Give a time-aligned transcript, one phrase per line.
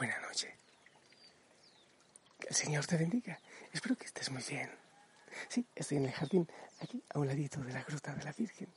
[0.00, 0.56] buena noche.
[2.38, 3.38] Que el Señor te bendiga.
[3.70, 4.70] Espero que estés muy bien.
[5.50, 6.48] Sí, estoy en el jardín,
[6.80, 8.72] aquí a un ladito de la gruta de la Virgen,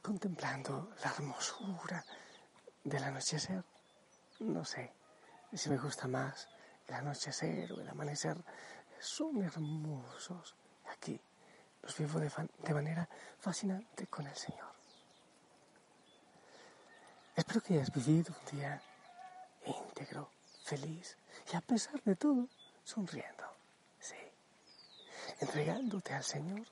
[0.00, 2.04] contemplando la hermosura
[2.84, 3.64] del anochecer.
[4.38, 4.92] No sé
[5.52, 6.48] si me gusta más
[6.86, 8.36] el anochecer o el amanecer.
[9.00, 10.54] Son hermosos.
[10.92, 11.20] Aquí
[11.82, 12.30] los vivo de,
[12.62, 13.08] de manera
[13.40, 14.72] fascinante con el Señor.
[17.34, 18.80] Espero que hayas vivido un día
[19.94, 20.30] íntegro,
[20.64, 21.16] feliz
[21.52, 22.48] y a pesar de todo,
[22.82, 23.44] sonriendo.
[24.00, 24.16] Sí.
[25.40, 26.66] Entregándote al Señor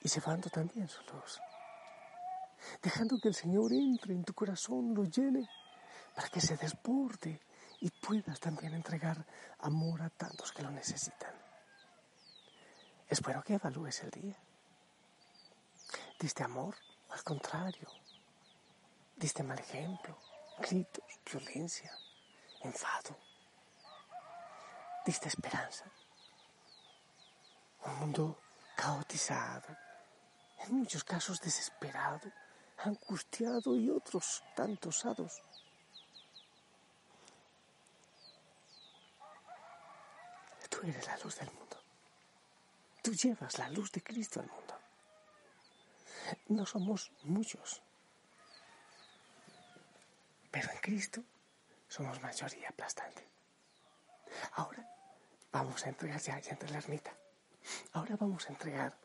[0.00, 1.40] y llevando también su luz.
[2.82, 5.48] Dejando que el Señor entre en tu corazón, lo llene,
[6.14, 7.40] para que se desborde
[7.80, 9.24] y puedas también entregar
[9.58, 11.34] amor a tantos que lo necesitan.
[13.08, 14.36] Espero que evalúes el día.
[16.18, 16.76] ¿Diste amor?
[17.10, 17.88] Al contrario.
[19.16, 20.16] ¿Diste mal ejemplo?
[20.60, 21.92] Gritos, violencia,
[22.62, 23.16] enfado.
[25.04, 25.84] Diste esperanza.
[27.86, 28.38] Un mundo
[28.76, 29.76] caotizado,
[30.58, 32.30] en muchos casos desesperado,
[32.78, 35.42] angustiado y otros tantos osados.
[40.68, 41.76] Tú eres la luz del mundo.
[43.02, 44.74] Tú llevas la luz de Cristo al mundo.
[46.48, 47.82] No somos muchos,
[50.50, 51.22] pero en Cristo
[51.88, 53.28] somos mayoría aplastante.
[54.52, 54.88] Ahora
[55.52, 57.12] vamos a entregar ya, ya entre la ermita.
[57.92, 58.96] Ahora vamos a entregar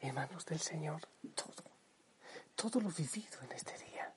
[0.00, 1.00] en manos del Señor
[1.34, 1.64] todo,
[2.54, 4.14] todo lo vivido en este día,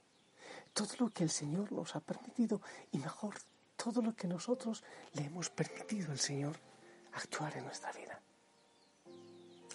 [0.73, 3.35] todo lo que el Señor nos ha permitido y mejor,
[3.75, 6.59] todo lo que nosotros le hemos permitido al Señor
[7.13, 8.21] actuar en nuestra vida.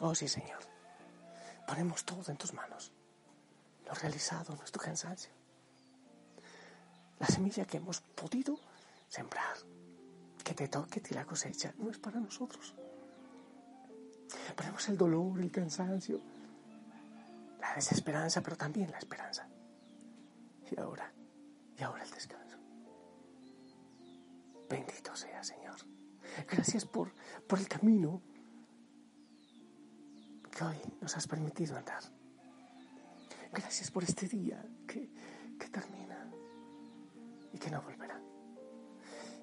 [0.01, 0.61] Oh sí, Señor,
[1.67, 2.93] ponemos todo en tus manos,
[3.87, 5.42] lo realizado, nuestro cansancio
[7.23, 8.59] la semilla que hemos podido
[9.09, 9.57] sembrar,
[10.43, 12.75] que te toque y la cosecha, no es para nosotros.
[14.57, 16.21] Ponemos el dolor, el cansancio,
[17.61, 19.49] la desesperanza, pero también la esperanza.
[20.69, 21.13] Y ahora,
[21.79, 22.59] y ahora el descanso.
[24.69, 25.77] Bendito sea, Señor.
[26.51, 27.13] Gracias por,
[27.47, 28.21] por el camino
[30.51, 32.03] que hoy nos has permitido andar.
[33.53, 35.09] Gracias por este día que,
[35.57, 36.22] que termina
[37.53, 38.21] y que no volverá.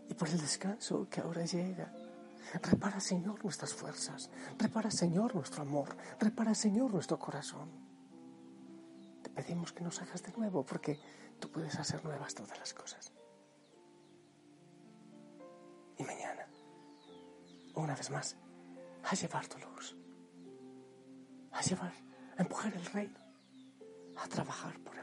[0.10, 1.94] Y por el descanso que ahora llega.
[2.64, 4.30] Repara, Señor, nuestras fuerzas.
[4.58, 5.96] Repara, Señor, nuestro amor.
[6.20, 7.70] Repara, Señor, nuestro corazón.
[9.22, 11.00] Te pedimos que nos hagas de nuevo porque
[11.40, 13.14] tú puedes hacer nuevas todas las cosas.
[15.98, 16.48] Y mañana,
[17.76, 18.36] una vez más,
[19.04, 19.96] a llevar tu luz.
[21.52, 21.94] A llevar,
[22.38, 23.20] a empujar el reino.
[24.18, 24.98] A trabajar por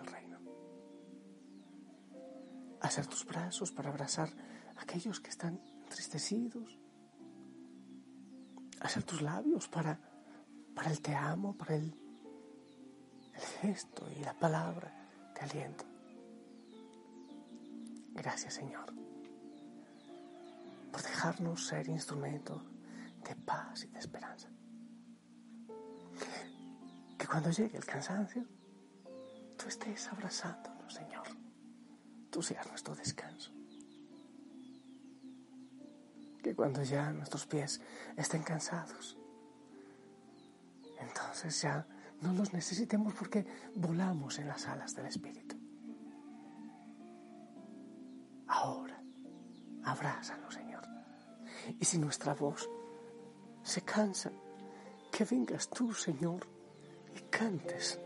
[2.96, 4.30] hacer tus brazos para abrazar
[4.74, 6.78] a aquellos que están entristecidos,
[8.80, 10.00] hacer tus labios para,
[10.74, 11.94] para el te amo, para el,
[13.34, 14.90] el gesto y la palabra
[15.34, 15.84] de aliento.
[18.14, 18.94] Gracias Señor
[20.90, 22.62] por dejarnos ser instrumento
[23.28, 24.48] de paz y de esperanza.
[27.18, 28.46] Que cuando llegue el cansancio,
[29.58, 30.75] tú estés Señor
[32.36, 33.50] tú seas nuestro descanso.
[36.42, 37.80] Que cuando ya nuestros pies
[38.14, 39.16] estén cansados,
[40.98, 41.86] entonces ya
[42.20, 45.56] no los necesitemos porque volamos en las alas del Espíritu.
[48.48, 49.02] Ahora,
[49.84, 50.86] abrázanos, Señor.
[51.80, 52.68] Y si nuestra voz
[53.62, 54.30] se cansa,
[55.10, 56.46] que vengas tú, Señor,
[57.14, 57.98] y cantes.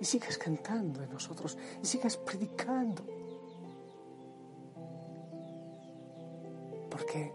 [0.00, 3.19] Y sigas cantando en nosotros, y sigas predicando
[7.00, 7.32] porque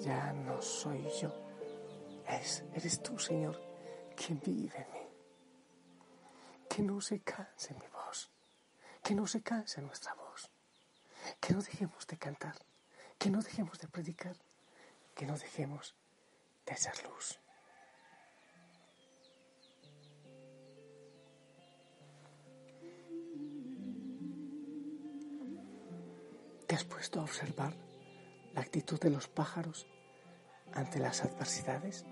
[0.00, 1.30] ya no soy yo,
[2.26, 3.60] es, eres tú, Señor,
[4.16, 5.06] quien vive en mí.
[6.66, 8.30] Que no se canse mi voz,
[9.02, 10.50] que no se canse nuestra voz,
[11.38, 12.56] que no dejemos de cantar,
[13.18, 14.36] que no dejemos de predicar,
[15.14, 15.94] que no dejemos
[16.64, 17.38] de ser luz.
[26.66, 27.93] ¿Te has puesto a observar
[28.54, 29.86] la actitud de los pájaros
[30.72, 32.06] ante las adversidades?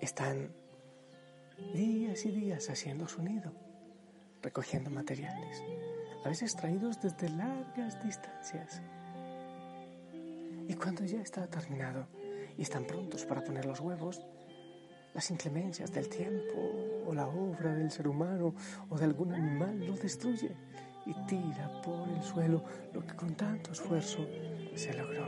[0.00, 0.52] Están
[1.74, 3.52] días y días haciendo su nido,
[4.42, 5.62] recogiendo materiales,
[6.24, 8.80] a veces traídos desde largas distancias.
[10.68, 12.06] Y cuando ya está terminado
[12.56, 14.24] y están prontos para poner los huevos,
[15.12, 18.54] las inclemencias del tiempo o la obra del ser humano
[18.88, 20.54] o de algún animal lo destruye
[21.06, 22.62] y tira por el suelo
[22.92, 24.26] lo que con tanto esfuerzo
[24.74, 25.26] se logró.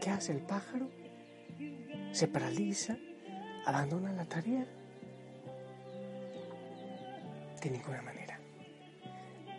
[0.00, 0.88] ¿Qué hace el pájaro?
[2.10, 2.96] Se paraliza,
[3.64, 4.66] abandona la tarea.
[7.62, 8.40] De ninguna manera.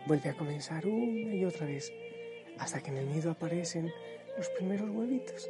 [0.06, 1.92] Vuelve a comenzar una y otra vez
[2.60, 3.92] hasta que en el nido aparecen
[4.38, 5.50] los primeros huevitos.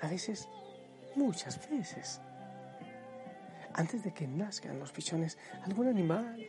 [0.00, 0.48] A veces,
[1.14, 2.20] muchas veces,
[3.76, 6.44] antes de que nazcan los pichones, algún animal,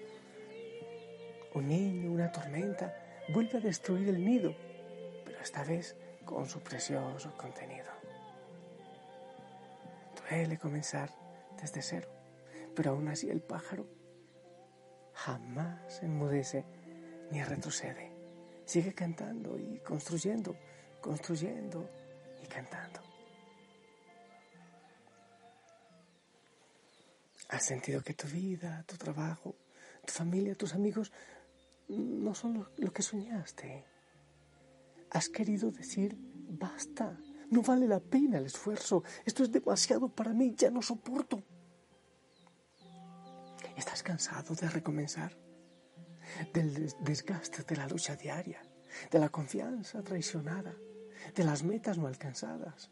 [1.53, 2.95] un niño, una tormenta,
[3.33, 4.55] vuelve a destruir el nido,
[5.25, 7.91] pero esta vez con su precioso contenido.
[10.29, 11.09] Duele comenzar
[11.61, 12.07] desde cero,
[12.73, 13.85] pero aún así el pájaro
[15.13, 16.63] jamás enmudece
[17.31, 18.11] ni retrocede.
[18.63, 20.55] Sigue cantando y construyendo,
[21.01, 21.89] construyendo
[22.41, 23.06] y cantando.
[27.49, 29.55] ¿Has sentido que tu vida, tu trabajo,
[30.05, 31.13] tu familia, tus amigos
[31.87, 33.85] no son lo, que soñaste?
[35.11, 37.17] Has querido decir, basta,
[37.49, 41.41] no vale la pena el esfuerzo, esto es demasiado para mí, ya no soporto.
[43.77, 45.37] ¿Estás cansado de recomenzar?
[46.53, 48.61] Del desgaste de la lucha diaria,
[49.09, 50.75] de la confianza traicionada,
[51.33, 52.91] de las metas no alcanzadas,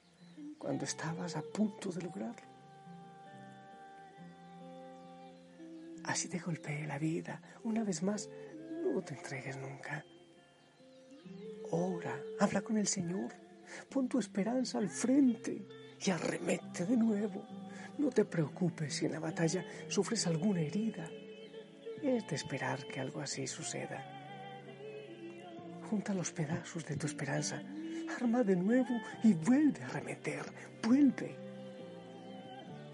[0.58, 2.55] cuando estabas a punto de lograrlo.
[6.08, 7.42] Así te golpee la vida.
[7.64, 8.30] Una vez más,
[8.84, 10.06] no te entregues nunca.
[11.72, 13.34] Ora, habla con el Señor,
[13.90, 15.66] pon tu esperanza al frente
[16.06, 17.46] y arremete de nuevo.
[17.98, 21.10] No te preocupes si en la batalla sufres alguna herida.
[22.04, 24.12] Es de esperar que algo así suceda.
[25.90, 27.62] Junta los pedazos de tu esperanza,
[28.20, 30.46] arma de nuevo y vuelve a arremeter,
[30.84, 31.36] vuelve.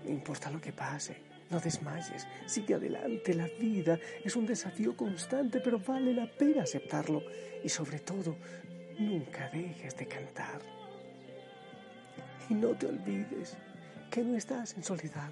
[0.04, 3.34] No importa lo que pase, no desmayes, sigue adelante.
[3.34, 7.22] La vida es un desafío constante, pero vale la pena aceptarlo.
[7.64, 8.38] Y sobre todo,
[8.98, 10.62] nunca dejes de cantar.
[12.50, 13.58] Y no te olvides
[14.10, 15.32] que no estás en soledad.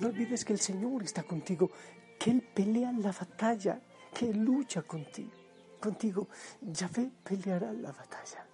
[0.00, 1.70] No olvides que el Señor está contigo,
[2.18, 3.80] que Él pelea la batalla,
[4.12, 5.32] que Él lucha contigo.
[5.78, 6.28] Contigo,
[6.62, 8.46] Yahvé peleará la batalla.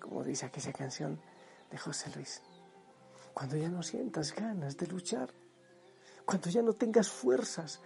[0.00, 1.20] Como dice aquella canción
[1.70, 2.40] de José Luis.
[3.34, 5.30] Cuando ya no sientas ganas de luchar,
[6.30, 7.80] cuando ya no tengas fuerzas,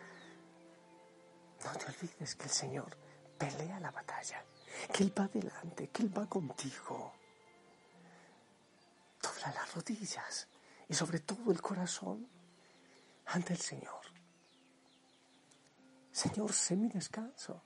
[1.64, 2.94] no te olvides que el Señor
[3.38, 4.44] pelea la batalla,
[4.92, 7.14] que Él va adelante, que Él va contigo.
[9.22, 10.46] Dobla las rodillas
[10.86, 12.28] y sobre todo el corazón
[13.28, 14.02] ante el Señor.
[16.12, 17.62] Señor, sé mi descanso.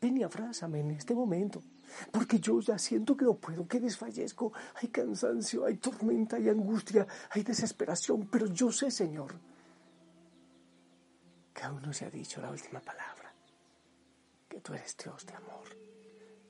[0.00, 1.60] Ven y abrázame en este momento,
[2.12, 4.52] porque yo ya siento que no puedo, que desfallezco.
[4.80, 9.34] Hay cansancio, hay tormenta, hay angustia, hay desesperación, pero yo sé, Señor,
[11.60, 13.34] que aún no se ha dicho la última palabra,
[14.48, 15.66] que tú eres Dios de amor,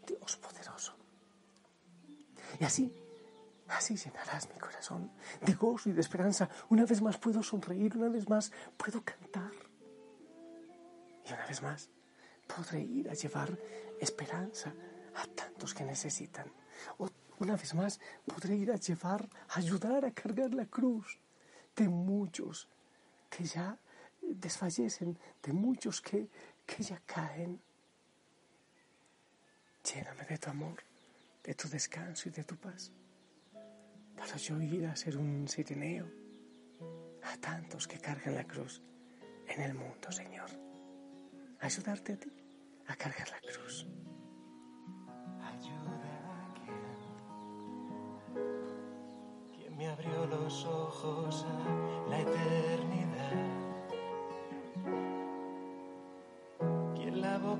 [0.06, 0.94] Dios poderoso.
[2.60, 2.94] Y así,
[3.66, 5.10] así llenarás mi corazón
[5.44, 6.48] de gozo y de esperanza.
[6.68, 9.50] Una vez más puedo sonreír, una vez más puedo cantar.
[11.26, 11.88] Y una vez más
[12.46, 13.58] podré ir a llevar
[13.98, 14.72] esperanza
[15.16, 16.46] a tantos que necesitan.
[16.98, 21.18] O una vez más podré ir a llevar, a ayudar a cargar la cruz
[21.74, 22.68] de muchos
[23.28, 23.76] que ya
[24.34, 26.28] desfallecen, de muchos que,
[26.66, 27.60] que ya caen.
[29.92, 30.82] Lléname de tu amor,
[31.42, 32.92] de tu descanso y de tu paz,
[34.16, 36.06] para yo ir a ser un sirineo
[37.22, 38.82] a tantos que cargan la cruz
[39.48, 40.50] en el mundo, Señor.
[41.60, 42.30] Ayudarte a ti
[42.86, 43.86] a cargar la cruz.
[45.42, 46.54] Ayuda a
[49.52, 52.89] quien me abrió los ojos a la eternidad.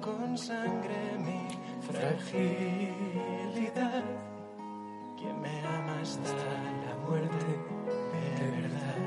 [0.01, 1.49] Con sangre mi
[1.81, 3.25] fragilidad.
[5.17, 6.35] Quien me ama hasta
[6.87, 7.47] la muerte
[8.13, 9.05] de verdad.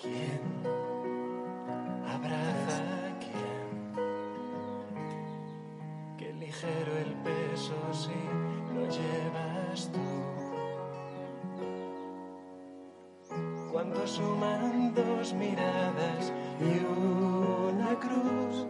[0.00, 0.42] Quien
[2.14, 3.66] abraza a quien.
[6.18, 8.20] Qué ligero el peso si
[8.74, 10.00] lo llevas tú.
[13.70, 16.84] Cuando suman dos miradas y
[17.98, 18.66] cruz.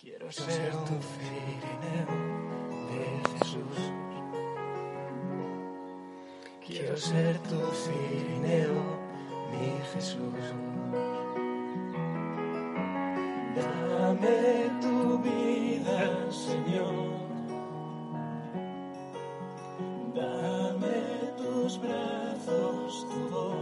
[0.00, 2.06] Quiero ser tu cirineo
[2.88, 3.92] de Jesús.
[6.66, 8.82] Quiero ser tu cirineo,
[9.50, 10.44] mi Jesús.
[13.54, 16.94] Dame tu vida, Señor.
[20.14, 20.96] Dame
[21.36, 23.61] tus brazos, tu voz.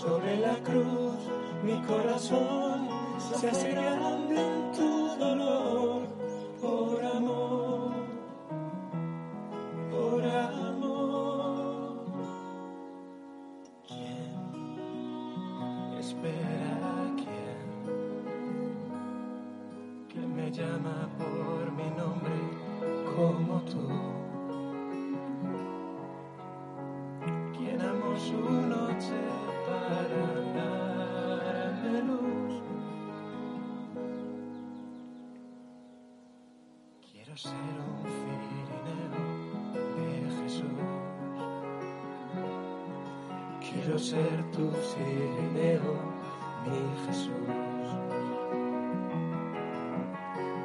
[0.00, 1.18] Sobre la cruz
[1.64, 2.88] mi corazón
[3.18, 6.02] se hace grande en tu dolor
[6.62, 7.94] por amor,
[9.90, 12.04] por amor.
[13.88, 14.38] ¿Quién
[15.98, 17.58] espera a quién
[20.08, 22.38] que me llama por mi nombre
[23.16, 23.88] como tú?
[27.52, 29.57] ¿Quién amó su noche?
[43.88, 44.70] Quiero ser tu
[46.64, 47.32] mi Jesús.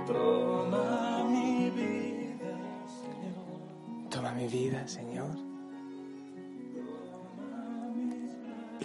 [0.08, 2.48] Toma mi vida,
[2.88, 4.10] Señor.
[4.10, 5.53] Toma mi vida, Señor.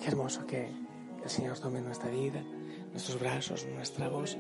[0.09, 0.69] Hermoso que
[1.23, 2.43] el Señor tome nuestra vida,
[2.93, 4.37] nuestros brazos, nuestra voz,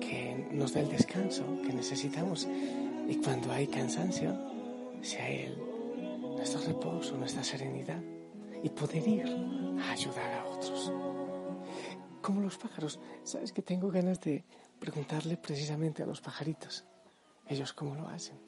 [0.00, 2.46] que nos dé el descanso que necesitamos.
[3.08, 4.36] Y cuando hay cansancio,
[5.02, 5.58] sea Él
[6.36, 8.02] nuestro reposo, nuestra serenidad
[8.62, 9.26] y poder ir
[9.80, 10.92] a ayudar a otros.
[12.22, 14.44] Como los pájaros, sabes que tengo ganas de
[14.78, 16.84] preguntarle precisamente a los pajaritos,
[17.46, 18.38] ellos cómo lo hacen.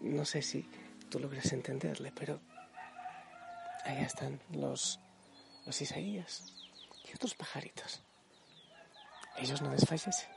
[0.00, 0.68] No sé si
[1.08, 2.40] tú logras entenderle, pero
[3.84, 5.00] allá están los,
[5.68, 6.44] los Isaías
[7.04, 8.00] y otros pajaritos.
[9.36, 10.30] Ellos no desfallecen,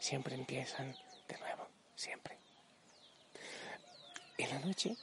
[0.00, 0.92] siempre empiezan
[1.28, 2.36] de nuevo, siempre.
[4.36, 4.96] En la noche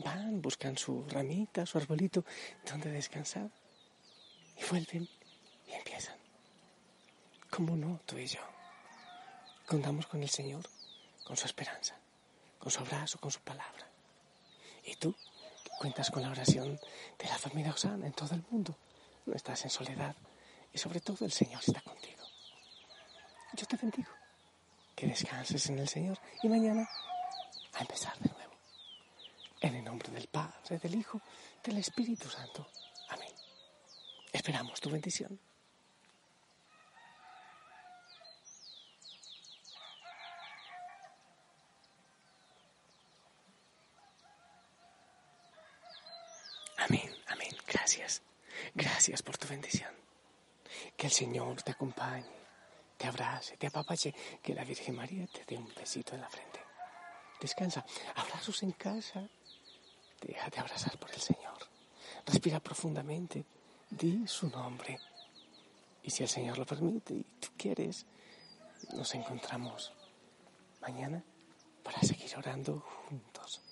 [0.00, 2.26] van, buscan su ramita, su arbolito,
[2.70, 3.50] donde descansar
[4.58, 5.08] y vuelven
[5.66, 6.18] y empiezan.
[7.48, 8.42] ¿Cómo no, tú y yo?
[9.66, 10.68] Contamos con el Señor,
[11.24, 11.98] con su esperanza,
[12.58, 13.88] con su abrazo, con su palabra.
[14.84, 15.16] Y tú
[15.78, 16.78] cuentas con la oración
[17.18, 18.76] de la familia Osana en todo el mundo.
[19.26, 20.14] No estás en soledad
[20.72, 22.24] y sobre todo el Señor está contigo.
[23.54, 24.10] Yo te bendigo.
[24.94, 26.88] Que descanses en el Señor y mañana
[27.74, 28.52] a empezar de nuevo.
[29.60, 31.20] En el nombre del Padre, del Hijo,
[31.62, 32.66] del Espíritu Santo.
[33.08, 33.32] Amén.
[34.32, 35.38] Esperamos tu bendición.
[46.78, 47.50] Amén, amén.
[47.66, 48.22] Gracias.
[49.08, 49.90] Gracias por tu bendición.
[50.94, 52.26] Que el Señor te acompañe,
[52.98, 56.60] te abrace, te apapache, que la Virgen María te dé un besito en la frente.
[57.40, 57.86] Descansa,
[58.16, 59.26] abrazos en casa.
[60.20, 61.56] Déjate abrazar por el Señor.
[62.26, 63.46] Respira profundamente,
[63.88, 65.00] di su nombre.
[66.02, 68.04] Y si el Señor lo permite y tú quieres,
[68.92, 69.90] nos encontramos
[70.82, 71.24] mañana
[71.82, 73.67] para seguir orando juntos.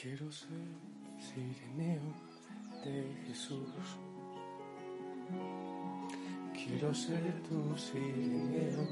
[0.00, 0.48] Quiero ser
[1.18, 2.14] sireneo
[2.84, 3.66] de Jesús.
[6.54, 8.86] Quiero ser tu sireneo,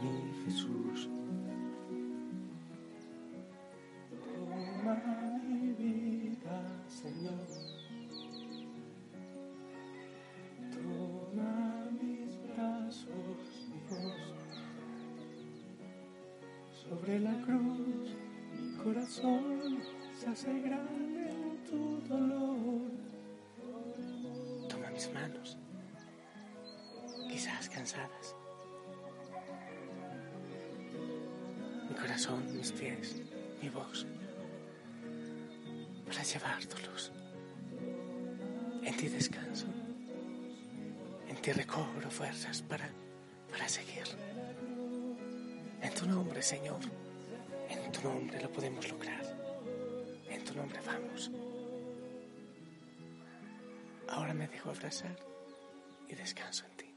[0.00, 1.08] mi Jesús.
[25.12, 25.56] Manos,
[27.30, 28.34] quizás cansadas.
[31.88, 33.22] Mi corazón, mis pies,
[33.62, 34.06] mi voz,
[36.06, 37.12] para llevar tu luz.
[38.84, 39.66] En ti descanso,
[41.28, 42.88] en ti recobro fuerzas para,
[43.50, 44.06] para seguir.
[45.80, 46.80] En tu nombre, Señor,
[47.68, 49.24] en tu nombre lo podemos lograr.
[50.28, 51.30] En tu nombre vamos.
[54.08, 55.16] Ahora me dejo abrazar
[56.08, 56.87] y descanso en ti.